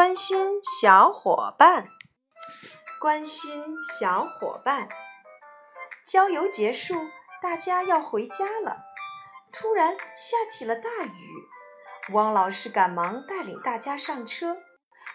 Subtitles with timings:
[0.00, 1.86] 关心小伙伴，
[2.98, 4.88] 关心小伙伴。
[6.06, 6.94] 郊游结束，
[7.42, 8.78] 大家要回家了。
[9.52, 14.56] 突然下起了大雨，汪老师赶忙带领大家上车。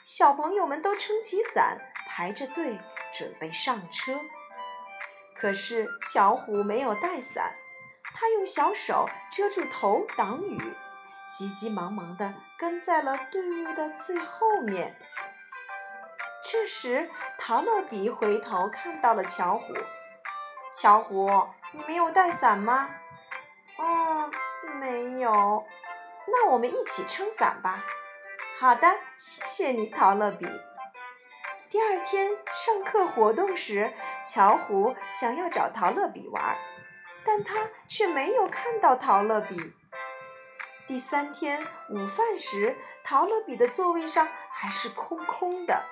[0.03, 2.79] 小朋友们都撑起伞，排着队
[3.11, 4.13] 准备上车。
[5.35, 7.55] 可是巧虎没有带伞，
[8.13, 10.61] 他用小手遮住头挡雨。
[11.31, 14.95] 急急忙忙地跟在了队伍的最后面。
[16.43, 19.73] 这时，陶乐比回头看到了巧虎。
[20.75, 21.29] 巧虎，
[21.71, 22.89] 你没有带伞吗？
[23.77, 24.31] 嗯，
[24.79, 25.65] 没有。
[26.27, 27.83] 那我们一起撑伞吧。
[28.59, 30.47] 好的，谢谢你，陶乐比。
[31.69, 33.93] 第二天上课活动时，
[34.25, 36.55] 巧虎想要找陶乐比玩，
[37.25, 39.73] 但他却没有看到陶乐比。
[40.87, 45.83] 第三天午饭时，陶乐比的座位上还是空空的。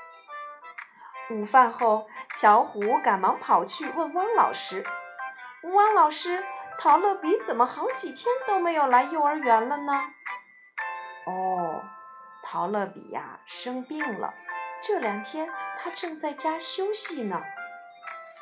[1.31, 4.85] 午饭后，巧虎赶忙跑去问汪老师
[5.73, 6.43] ：“汪老师，
[6.77, 9.99] 陶乐比怎么好几天都没有来幼儿园了呢
[11.25, 11.81] ？”“哦，
[12.43, 14.35] 陶乐比呀，生病了，
[14.83, 15.49] 这两天
[15.81, 17.41] 他正在家休息呢。”“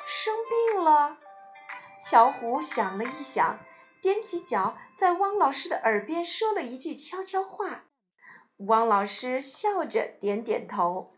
[0.06, 0.34] 生
[0.70, 1.16] 病了？”
[1.98, 3.58] 巧虎想了一想。
[4.02, 7.84] 踮起脚，在汪老师的耳边说了一句悄悄话。
[8.66, 11.14] 汪老师笑着点点头。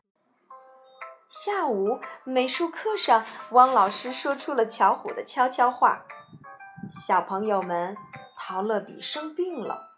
[1.28, 6.05] 下午美术课上，汪老师说出了巧虎的悄悄话
[6.90, 7.96] ：“小朋友们，
[8.38, 9.90] 陶乐比生病了。”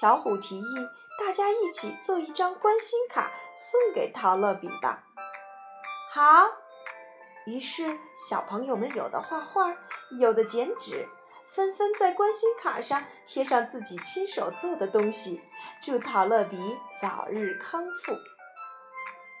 [0.00, 5.04] 巧虎提议大家一起做一张关心卡送给陶乐比吧。
[6.12, 6.48] 好，
[7.46, 9.76] 于是小朋友们有的画画，
[10.18, 11.08] 有的剪纸。
[11.54, 15.42] 纷纷在关心卡上贴上自己亲手做的东西，
[15.82, 18.16] 祝陶乐比早日康复。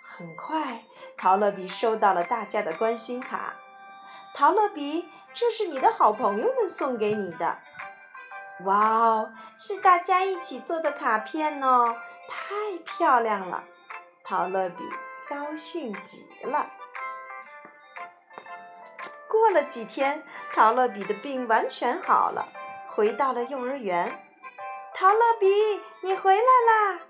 [0.04, 0.84] 很快，
[1.16, 3.54] 陶乐比收到了大家的关心卡。
[4.34, 7.58] 陶乐比，这是你的好朋友们送给你的。
[8.64, 11.96] 哇哦，是大家一起做的卡片哦，
[12.28, 13.64] 太漂亮了！
[14.22, 14.84] 陶乐比
[15.28, 16.66] 高兴极了。
[19.32, 20.22] 过了几天，
[20.52, 22.46] 陶乐比的病完全好了，
[22.90, 24.22] 回到了幼儿园。
[24.94, 27.00] 陶乐比，你回来啦！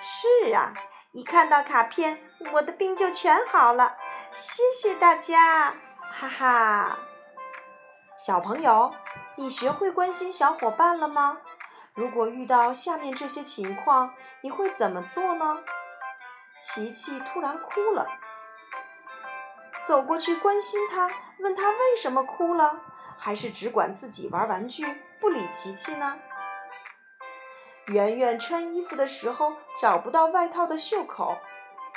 [0.00, 0.72] 是啊，
[1.12, 2.18] 一看到卡片，
[2.54, 3.98] 我的病就全好了。
[4.30, 6.98] 谢谢大家，哈哈！
[8.16, 8.94] 小朋友，
[9.36, 11.42] 你学会关心小伙伴了吗？
[11.92, 15.58] 如果遇到下面这些情况，你会怎么做呢？
[16.58, 18.06] 琪琪突然哭了。
[19.86, 21.10] 走过去关心他，
[21.42, 22.80] 问他为什么哭了，
[23.16, 24.86] 还是只管自己玩玩具
[25.20, 26.16] 不理琪琪呢？
[27.88, 31.38] 圆圆穿衣服的时候找不到外套的袖口，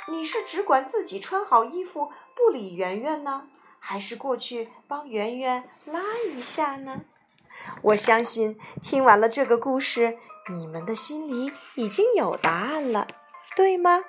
[0.08, 3.46] 你是只管自己穿好衣服不理圆圆呢，
[3.78, 6.00] 还是过去帮圆圆拉
[6.32, 7.02] 一下呢？
[7.82, 10.18] 我相信听完了这个故事，
[10.50, 13.06] 你们的心里已经有答案了，
[13.54, 14.04] 对吗？